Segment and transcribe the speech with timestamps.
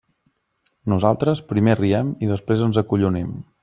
[0.93, 3.35] Nosaltres, primer riem i després ens acollonim.